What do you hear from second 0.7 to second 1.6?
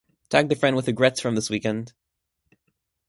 with regrets from this